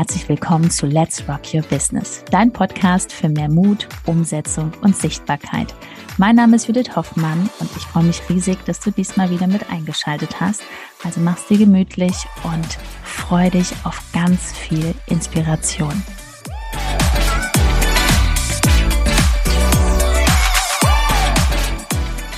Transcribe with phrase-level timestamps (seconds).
[0.00, 5.74] herzlich willkommen zu Let's Rock Your Business, dein Podcast für mehr Mut, Umsetzung und Sichtbarkeit.
[6.16, 9.68] Mein Name ist Judith Hoffmann und ich freue mich riesig, dass du diesmal wieder mit
[9.68, 10.62] eingeschaltet hast.
[11.04, 12.14] Also mach's dir gemütlich
[12.44, 16.02] und freu dich auf ganz viel Inspiration.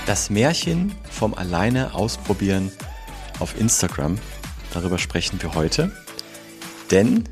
[0.07, 2.73] Das Märchen vom Alleine ausprobieren
[3.39, 4.19] auf Instagram,
[4.75, 5.93] darüber sprechen wir heute.
[6.91, 7.25] Denn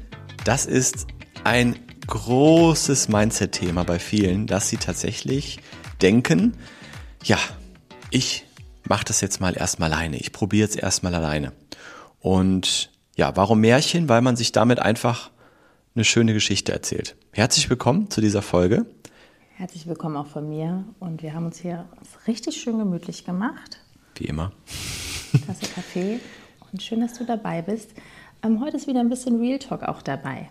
[0.45, 1.07] das ist
[1.45, 1.77] ein
[2.07, 5.61] großes Mindset-Thema bei vielen, dass sie tatsächlich
[6.01, 6.57] denken,
[7.25, 7.39] ja,
[8.11, 8.45] ich
[8.89, 11.53] mache das jetzt mal erstmal alleine, ich probiere es erstmal alleine.
[12.19, 14.09] Und ja, warum Märchen?
[14.09, 15.31] Weil man sich damit einfach
[15.95, 17.17] eine schöne Geschichte erzählt.
[17.33, 18.87] Herzlich willkommen zu dieser Folge.
[19.57, 20.85] Herzlich willkommen auch von mir.
[21.01, 21.87] Und wir haben uns hier
[22.27, 23.79] richtig schön gemütlich gemacht.
[24.17, 24.53] Wie immer.
[25.47, 26.21] Tasse Kaffee.
[26.73, 27.91] Und schön, dass du dabei bist.
[28.43, 30.49] Ähm, heute ist wieder ein bisschen Real Talk auch dabei.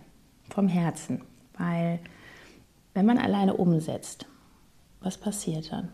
[0.53, 1.21] Vom Herzen.
[1.57, 1.99] Weil,
[2.93, 4.25] wenn man alleine umsetzt,
[5.01, 5.89] was passiert dann?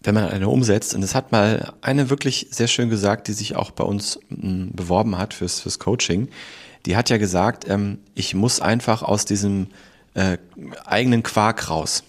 [0.00, 3.56] Wenn man eine umsetzt, und das hat mal eine wirklich sehr schön gesagt, die sich
[3.56, 6.28] auch bei uns m, beworben hat fürs, fürs Coaching,
[6.84, 9.68] die hat ja gesagt, ähm, ich muss einfach aus diesem
[10.14, 10.36] äh,
[10.84, 12.04] eigenen Quark raus.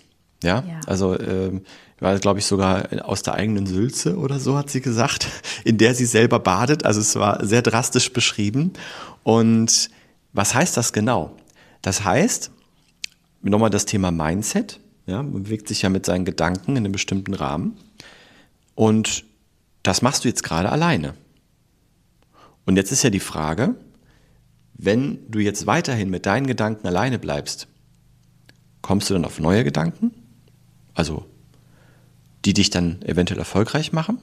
[0.46, 0.80] Ja, ja.
[0.86, 1.62] also ähm,
[2.00, 5.28] war, glaube ich, sogar aus der eigenen Sülze oder so, hat sie gesagt,
[5.64, 6.86] in der sie selber badet.
[6.86, 8.74] Also es war sehr drastisch beschrieben.
[9.24, 9.90] Und
[10.34, 11.36] was heißt das genau?
[11.82, 12.52] Das heißt,
[13.42, 14.80] nochmal das Thema Mindset.
[15.08, 17.78] Ja, man bewegt sich ja mit seinen Gedanken in einem bestimmten Rahmen.
[18.76, 19.26] Und
[19.82, 21.16] das machst du jetzt gerade alleine.
[22.66, 23.76] Und jetzt ist ja die Frage,
[24.74, 27.68] wenn du jetzt weiterhin mit deinen Gedanken alleine bleibst,
[28.82, 30.12] kommst du dann auf neue Gedanken?
[30.96, 31.26] Also,
[32.46, 34.18] die dich dann eventuell erfolgreich machen?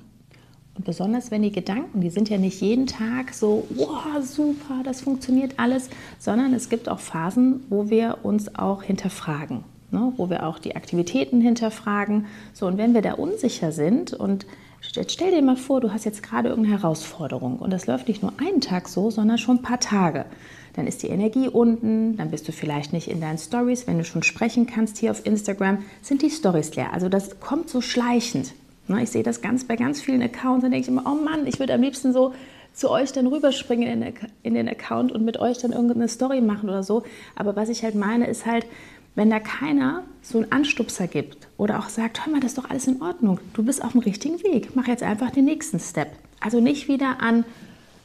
[0.74, 5.02] Und besonders wenn die Gedanken, die sind ja nicht jeden Tag so, wow, super, das
[5.02, 10.14] funktioniert alles, sondern es gibt auch Phasen, wo wir uns auch hinterfragen, ne?
[10.16, 12.24] wo wir auch die Aktivitäten hinterfragen.
[12.54, 14.46] So, und wenn wir da unsicher sind und
[14.82, 18.22] jetzt stell dir mal vor, du hast jetzt gerade irgendeine Herausforderung und das läuft nicht
[18.22, 20.26] nur einen Tag so, sondern schon ein paar Tage
[20.74, 23.86] dann ist die Energie unten, dann bist du vielleicht nicht in deinen Stories.
[23.86, 26.92] Wenn du schon sprechen kannst hier auf Instagram, sind die Stories leer.
[26.92, 28.54] Also das kommt so schleichend.
[28.88, 31.46] Ne, ich sehe das ganz bei ganz vielen Accounts, dann denke ich immer, oh Mann,
[31.46, 32.34] ich würde am liebsten so
[32.72, 36.82] zu euch dann rüberspringen in den Account und mit euch dann irgendeine Story machen oder
[36.82, 37.04] so.
[37.36, 38.66] Aber was ich halt meine, ist halt,
[39.14, 42.70] wenn da keiner so einen Anstupser gibt oder auch sagt, hör mal, das ist doch
[42.70, 46.08] alles in Ordnung, du bist auf dem richtigen Weg, mach jetzt einfach den nächsten Step.
[46.40, 47.44] Also nicht wieder an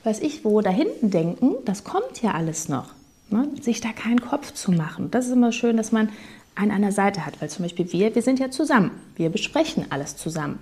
[0.08, 2.94] weiß ich wo, da hinten denken, das kommt ja alles noch.
[3.30, 3.50] Ne?
[3.62, 5.12] Sich da keinen Kopf zu machen.
[5.12, 6.10] Das ist immer schön, dass man
[6.56, 8.92] einen an der Seite hat, weil zum Beispiel wir, wir sind ja zusammen.
[9.18, 10.60] Wir besprechen alles zusammen.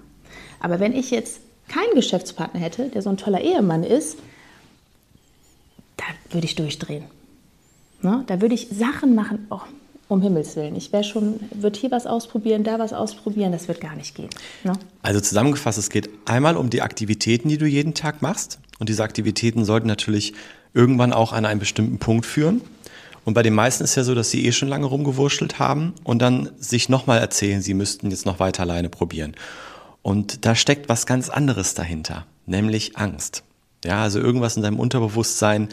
[0.60, 4.18] Aber wenn ich jetzt keinen Geschäftspartner hätte, der so ein toller Ehemann ist,
[5.98, 7.06] da würde ich durchdrehen.
[8.02, 8.24] Ne?
[8.26, 9.62] Da würde ich Sachen machen, oh,
[10.08, 10.76] um Himmels Willen.
[10.76, 14.30] Ich wäre schon, würde hier was ausprobieren, da was ausprobieren, das wird gar nicht gehen.
[14.64, 14.74] Ne?
[15.02, 18.60] Also zusammengefasst, es geht einmal um die Aktivitäten, die du jeden Tag machst.
[18.80, 20.34] Und diese Aktivitäten sollten natürlich
[20.74, 22.62] irgendwann auch an einen bestimmten Punkt führen.
[23.24, 26.22] Und bei den meisten ist ja so, dass sie eh schon lange rumgewurschtelt haben und
[26.22, 29.36] dann sich nochmal erzählen, sie müssten jetzt noch weiter alleine probieren.
[30.04, 33.44] Und da steckt was ganz anderes dahinter, nämlich Angst.
[33.84, 35.70] Ja, also irgendwas in deinem Unterbewusstsein,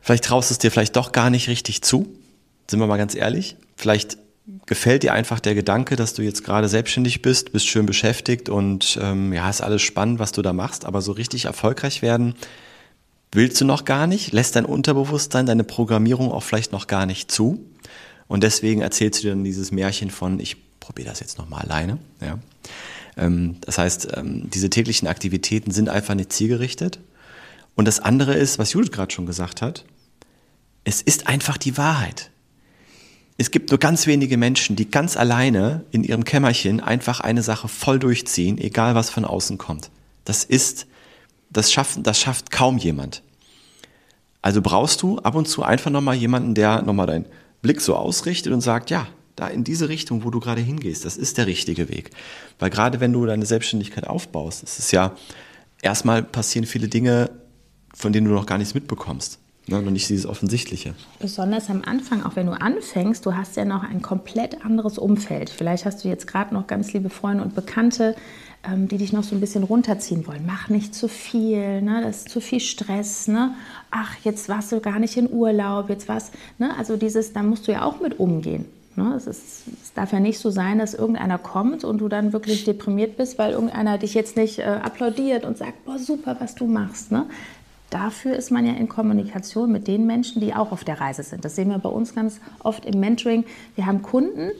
[0.00, 2.08] vielleicht traust es dir vielleicht doch gar nicht richtig zu,
[2.68, 3.56] sind wir mal ganz ehrlich.
[3.76, 4.18] Vielleicht
[4.66, 8.98] gefällt dir einfach der Gedanke, dass du jetzt gerade selbstständig bist, bist schön beschäftigt und
[9.00, 12.34] ähm, ja, ist alles spannend, was du da machst, aber so richtig erfolgreich werden
[13.34, 17.30] willst du noch gar nicht, lässt dein Unterbewusstsein, deine Programmierung auch vielleicht noch gar nicht
[17.30, 17.66] zu.
[18.28, 21.98] Und deswegen erzählst du dir dann dieses Märchen von, ich probiere das jetzt nochmal alleine.
[22.20, 22.38] Ja.
[23.16, 27.00] Ähm, das heißt, ähm, diese täglichen Aktivitäten sind einfach nicht zielgerichtet.
[27.74, 29.84] Und das andere ist, was Judith gerade schon gesagt hat,
[30.84, 32.30] es ist einfach die Wahrheit
[33.36, 37.68] es gibt nur ganz wenige Menschen, die ganz alleine in ihrem Kämmerchen einfach eine Sache
[37.68, 39.90] voll durchziehen, egal was von außen kommt.
[40.24, 40.86] Das ist,
[41.50, 43.22] das schafft, das schafft kaum jemand.
[44.40, 47.26] Also brauchst du ab und zu einfach nochmal jemanden, der nochmal deinen
[47.62, 51.16] Blick so ausrichtet und sagt, ja, da in diese Richtung, wo du gerade hingehst, das
[51.16, 52.10] ist der richtige Weg.
[52.58, 55.16] Weil gerade wenn du deine Selbstständigkeit aufbaust, es ist ja,
[55.82, 57.30] erstmal passieren viele Dinge,
[57.94, 59.40] von denen du noch gar nichts mitbekommst.
[59.66, 60.94] Ja, noch nicht dieses Offensichtliche.
[61.20, 65.48] Besonders am Anfang, auch wenn du anfängst, du hast ja noch ein komplett anderes Umfeld.
[65.48, 68.14] Vielleicht hast du jetzt gerade noch ganz liebe Freunde und Bekannte,
[68.66, 70.44] ähm, die dich noch so ein bisschen runterziehen wollen.
[70.46, 72.02] Mach nicht zu viel, ne?
[72.02, 73.26] das ist zu viel Stress.
[73.26, 73.54] Ne?
[73.90, 76.30] Ach, jetzt warst du gar nicht in Urlaub, jetzt was.
[76.58, 76.76] Ne?
[76.76, 78.66] Also dieses, da musst du ja auch mit umgehen.
[78.96, 79.14] Ne?
[79.16, 82.64] Es, ist, es, darf ja nicht so sein, dass irgendeiner kommt und du dann wirklich
[82.64, 86.66] deprimiert bist, weil irgendeiner dich jetzt nicht äh, applaudiert und sagt, boah, super, was du
[86.66, 87.10] machst.
[87.10, 87.24] Ne?
[87.94, 91.44] Dafür ist man ja in Kommunikation mit den Menschen, die auch auf der Reise sind.
[91.44, 93.44] Das sehen wir bei uns ganz oft im Mentoring.
[93.76, 94.50] Wir haben Kunden,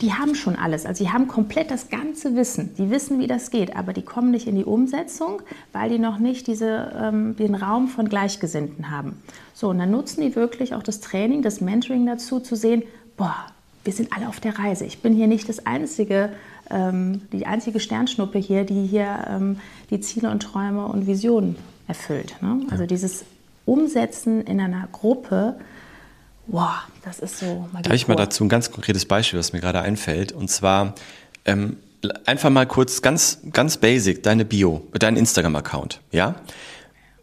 [0.00, 0.86] die haben schon alles.
[0.86, 2.74] Also sie haben komplett das ganze Wissen.
[2.76, 5.42] Die wissen, wie das geht, aber die kommen nicht in die Umsetzung,
[5.72, 9.20] weil die noch nicht diese, ähm, den Raum von Gleichgesinnten haben.
[9.52, 12.84] So, und dann nutzen die wirklich auch das Training, das Mentoring dazu, zu sehen,
[13.16, 13.36] boah,
[13.82, 14.84] wir sind alle auf der Reise.
[14.84, 16.30] Ich bin hier nicht das einzige,
[16.70, 19.58] ähm, die einzige Sternschnuppe hier, die hier ähm,
[19.90, 21.56] die Ziele und Träume und Visionen
[21.86, 22.36] erfüllt.
[22.40, 22.66] Ne?
[22.70, 23.24] Also dieses
[23.66, 25.56] Umsetzen in einer Gruppe,
[26.46, 29.60] wow, das ist so Magie Darf ich mal dazu ein ganz konkretes Beispiel, was mir
[29.60, 30.32] gerade einfällt?
[30.32, 30.94] Und zwar
[31.44, 31.76] ähm,
[32.26, 36.36] einfach mal kurz ganz, ganz basic deine Bio, dein Instagram-Account, ja?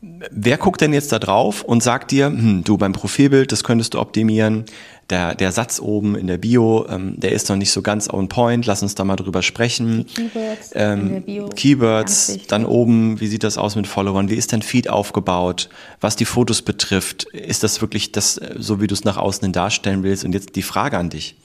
[0.03, 3.93] Wer guckt denn jetzt da drauf und sagt dir, hm, du beim Profilbild, das könntest
[3.93, 4.65] du optimieren,
[5.11, 8.27] der, der Satz oben in der Bio, ähm, der ist noch nicht so ganz on
[8.27, 10.07] point, lass uns da mal drüber sprechen.
[10.07, 14.29] Die Keywords, ähm, in der Bio, Keywords dann oben, wie sieht das aus mit Followern,
[14.29, 15.69] wie ist dein Feed aufgebaut,
[15.99, 19.53] was die Fotos betrifft, ist das wirklich das, so wie du es nach außen hin
[19.53, 20.25] darstellen willst?
[20.25, 21.35] Und jetzt die Frage an dich,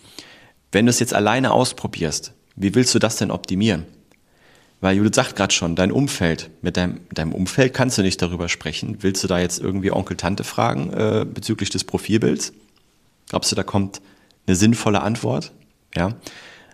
[0.73, 3.85] wenn du es jetzt alleine ausprobierst, wie willst du das denn optimieren?
[4.81, 8.49] Weil Judith sagt gerade schon, dein Umfeld, mit deinem, deinem Umfeld kannst du nicht darüber
[8.49, 8.99] sprechen.
[9.01, 12.53] Willst du da jetzt irgendwie Onkel, Tante fragen äh, bezüglich des Profilbilds?
[13.29, 14.01] Glaubst du, da kommt
[14.47, 15.53] eine sinnvolle Antwort?
[15.95, 16.17] Ja.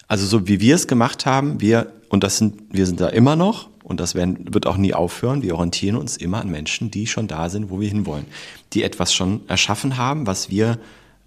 [0.08, 3.36] Also so wie wir es gemacht haben, wir, und das sind, wir sind da immer
[3.36, 7.06] noch, und das werden, wird auch nie aufhören, wir orientieren uns immer an Menschen, die
[7.06, 8.26] schon da sind, wo wir hinwollen.
[8.72, 10.78] Die etwas schon erschaffen haben, was wir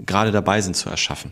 [0.06, 1.32] gerade dabei sind zu erschaffen.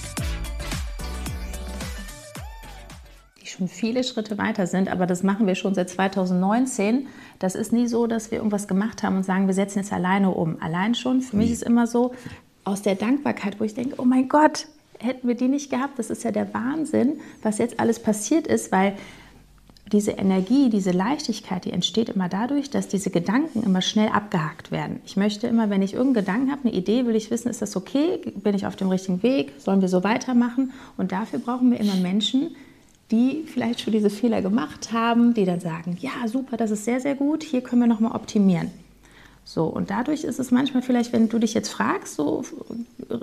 [3.61, 7.07] Schon viele Schritte weiter sind, aber das machen wir schon seit 2019.
[7.37, 10.31] Das ist nie so, dass wir irgendwas gemacht haben und sagen, wir setzen jetzt alleine
[10.31, 10.57] um.
[10.61, 12.15] Allein schon, für mich ist immer so,
[12.63, 14.65] aus der Dankbarkeit, wo ich denke, oh mein Gott,
[14.97, 18.71] hätten wir die nicht gehabt, das ist ja der Wahnsinn, was jetzt alles passiert ist,
[18.71, 18.93] weil
[19.91, 25.01] diese Energie, diese Leichtigkeit, die entsteht immer dadurch, dass diese Gedanken immer schnell abgehakt werden.
[25.05, 27.75] Ich möchte immer, wenn ich irgendeinen Gedanken habe, eine Idee, will ich wissen, ist das
[27.75, 28.21] okay?
[28.37, 29.53] Bin ich auf dem richtigen Weg?
[29.59, 30.71] Sollen wir so weitermachen?
[30.97, 32.55] Und dafür brauchen wir immer Menschen,
[33.11, 36.99] die vielleicht schon diese Fehler gemacht haben, die dann sagen, ja, super, das ist sehr,
[36.99, 38.71] sehr gut, hier können wir nochmal optimieren.
[39.43, 42.43] So, und dadurch ist es manchmal vielleicht, wenn du dich jetzt fragst, so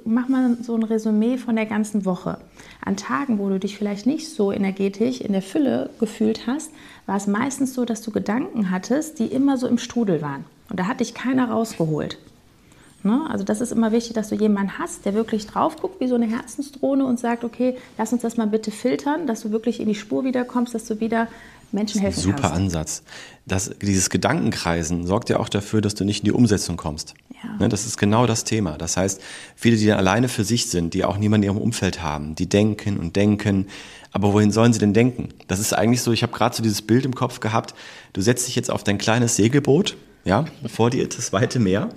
[0.04, 2.38] mach mal so ein Resümee von der ganzen Woche.
[2.84, 6.70] An Tagen, wo du dich vielleicht nicht so energetisch in der Fülle gefühlt hast,
[7.06, 10.44] war es meistens so, dass du Gedanken hattest, die immer so im Strudel waren.
[10.68, 12.18] Und da hat dich keiner rausgeholt.
[13.02, 13.26] Ne?
[13.30, 16.16] Also das ist immer wichtig, dass du jemanden hast, der wirklich drauf guckt wie so
[16.16, 19.86] eine Herzensdrohne und sagt, okay, lass uns das mal bitte filtern, dass du wirklich in
[19.86, 21.28] die Spur wiederkommst, dass du wieder
[21.70, 22.48] Menschen helfen super kannst.
[22.48, 23.02] Super Ansatz.
[23.46, 27.14] Das, dieses Gedankenkreisen sorgt ja auch dafür, dass du nicht in die Umsetzung kommst.
[27.42, 27.56] Ja.
[27.58, 28.78] Ne, das ist genau das Thema.
[28.78, 29.20] Das heißt,
[29.54, 32.48] viele, die dann alleine für sich sind, die auch niemanden in ihrem Umfeld haben, die
[32.48, 33.66] denken und denken,
[34.12, 35.28] aber wohin sollen sie denn denken?
[35.46, 37.74] Das ist eigentlich so, ich habe gerade so dieses Bild im Kopf gehabt,
[38.12, 41.90] du setzt dich jetzt auf dein kleines Segelboot, ja, vor dir das weite Meer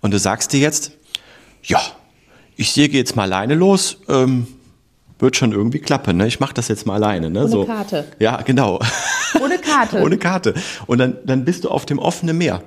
[0.00, 0.92] und du sagst dir jetzt,
[1.62, 1.80] ja,
[2.56, 4.46] ich sehe jetzt mal alleine los, ähm,
[5.18, 6.26] wird schon irgendwie klappen, ne?
[6.26, 7.40] Ich mache das jetzt mal alleine, ne?
[7.40, 7.64] Ohne so.
[7.64, 8.04] Karte.
[8.18, 8.80] Ja, genau.
[9.40, 9.98] Ohne Karte.
[10.02, 10.54] Ohne Karte.
[10.86, 12.62] Und dann, dann bist du auf dem offenen Meer.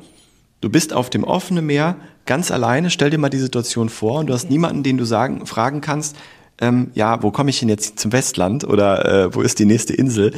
[0.60, 1.96] Du bist auf dem offenen Meer
[2.26, 2.90] ganz alleine.
[2.90, 6.16] Stell dir mal die Situation vor und du hast niemanden, den du sagen, fragen kannst,
[6.60, 9.94] ähm, ja, wo komme ich denn jetzt zum Westland oder äh, wo ist die nächste
[9.94, 10.34] Insel?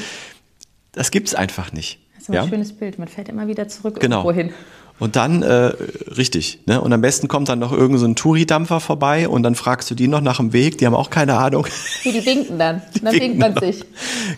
[0.93, 2.00] Das gibt's einfach nicht.
[2.13, 2.47] Das ist ein ja?
[2.47, 3.00] schönes Bild.
[3.00, 4.23] Man fährt immer wieder zurück genau.
[4.23, 4.53] irgendwo hin.
[5.00, 5.73] Und dann, äh,
[6.17, 6.79] richtig, ne?
[6.79, 10.07] Und am besten kommt dann noch irgendein so Touri-Dampfer vorbei und dann fragst du die
[10.07, 11.65] noch nach dem Weg, die haben auch keine Ahnung.
[12.03, 13.83] Die, die winken dann, die dann winkt man sich.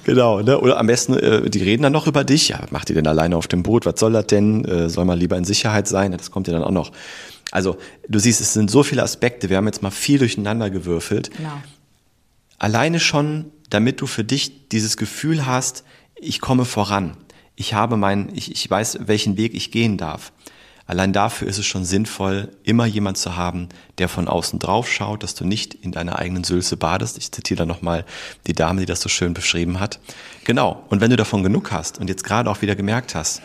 [0.06, 0.60] Genau, ne?
[0.60, 2.50] Oder am besten, äh, die reden dann noch über dich.
[2.50, 3.86] Ja, was macht ihr denn alleine auf dem Boot?
[3.86, 4.64] Was soll das denn?
[4.66, 6.14] Äh, soll man lieber in Sicherheit sein?
[6.14, 6.92] Das kommt ja dann auch noch.
[7.52, 9.50] Also, du siehst, es sind so viele Aspekte.
[9.50, 11.32] Wir haben jetzt mal viel durcheinander gewürfelt.
[11.36, 11.62] Genau.
[12.58, 15.84] Alleine schon, damit du für dich dieses Gefühl hast,
[16.16, 17.18] ich komme voran
[17.56, 20.32] ich habe mein, ich, ich weiß, welchen Weg ich gehen darf.
[20.88, 25.24] Allein dafür ist es schon sinnvoll, immer jemand zu haben, der von außen drauf schaut,
[25.24, 27.18] dass du nicht in deiner eigenen Sülze badest.
[27.18, 28.06] Ich zitiere da nochmal
[28.46, 30.00] die Dame, die das so schön beschrieben hat.
[30.44, 30.84] Genau.
[30.90, 33.42] Und wenn du davon genug hast und jetzt gerade auch wieder gemerkt hast,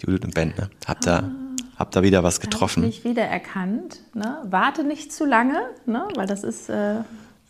[0.00, 1.30] Judith und Ben, ne, habt da,
[1.76, 2.82] habt da wieder was getroffen.
[2.82, 4.00] Hab ich wiedererkannt.
[4.12, 4.38] Ne?
[4.44, 6.08] Warte nicht zu lange, ne?
[6.16, 6.96] weil das ist, äh,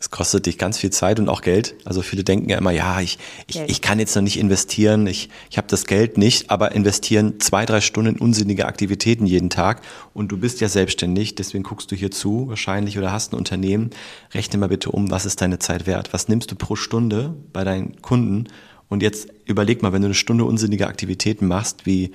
[0.00, 1.76] Es kostet dich ganz viel Zeit und auch Geld.
[1.84, 5.30] Also viele denken ja immer, ja, ich, ich, ich kann jetzt noch nicht investieren, ich,
[5.48, 9.80] ich habe das Geld nicht, aber investieren zwei, drei Stunden in unsinnige Aktivitäten jeden Tag.
[10.12, 13.90] Und du bist ja selbstständig, deswegen guckst du hier zu wahrscheinlich oder hast ein Unternehmen.
[14.32, 16.12] Rechne mal bitte um, was ist deine Zeit wert?
[16.12, 18.48] Was nimmst du pro Stunde bei deinen Kunden?
[18.88, 22.12] Und jetzt überleg mal, wenn du eine Stunde unsinnige Aktivitäten machst, wie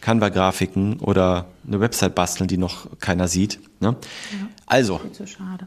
[0.00, 3.60] Canva-Grafiken oder eine Website basteln, die noch keiner sieht.
[3.80, 3.96] Ne?
[4.32, 5.00] Ja, also,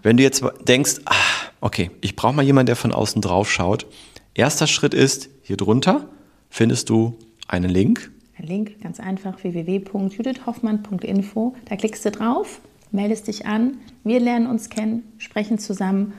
[0.02, 3.86] wenn du jetzt denkst, ach, okay, ich brauche mal jemanden, der von außen drauf schaut.
[4.34, 6.08] Erster Schritt ist, hier drunter
[6.50, 8.12] findest du einen Link.
[8.38, 11.56] Ein Link, ganz einfach, www.judithhoffmann.info.
[11.66, 12.60] Da klickst du drauf,
[12.92, 16.14] meldest dich an, wir lernen uns kennen, sprechen zusammen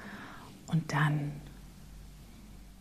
[0.68, 1.32] und dann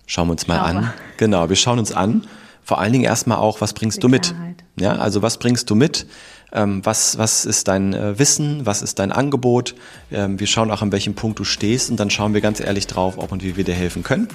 [0.05, 0.93] schauen wir uns mal an.
[1.17, 2.27] Genau, wir schauen uns an
[2.63, 4.33] vor allen Dingen erstmal auch, was bringst du mit?
[4.79, 6.07] Ja, also was bringst du mit?
[6.51, 8.65] Ähm, was, was ist dein äh, Wissen?
[8.65, 9.75] Was ist dein Angebot?
[10.11, 12.87] Ähm, wir schauen auch, an welchem Punkt du stehst und dann schauen wir ganz ehrlich
[12.87, 14.27] drauf, ob und wie wir dir helfen können.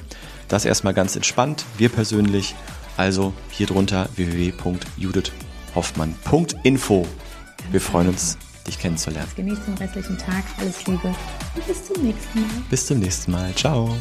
[0.48, 1.64] Das erstmal ganz entspannt.
[1.76, 2.56] Wir persönlich,
[2.96, 7.06] also hier drunter www.judithhoffmann.info.
[7.70, 9.30] Wir freuen uns, dich kennenzulernen.
[9.36, 10.42] Genießt den restlichen Tag.
[10.58, 11.14] Alles Liebe
[11.54, 12.48] und bis zum nächsten Mal.
[12.68, 13.54] Bis zum nächsten Mal.
[13.54, 13.94] Ciao.